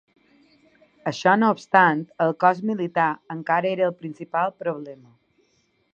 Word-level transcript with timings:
Això 1.11 1.33
no 1.41 1.49
obstant, 1.57 2.01
el 2.25 2.33
cos 2.45 2.63
militar 2.71 3.07
encara 3.39 3.73
era 3.75 3.87
el 3.91 3.97
principal 4.03 4.55
problema. 4.65 5.15